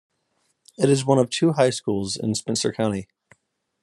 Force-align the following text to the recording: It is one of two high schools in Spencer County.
It 0.79 0.89
is 0.89 1.05
one 1.05 1.19
of 1.19 1.29
two 1.29 1.51
high 1.51 1.69
schools 1.69 2.15
in 2.15 2.33
Spencer 2.33 2.73
County. 2.73 3.07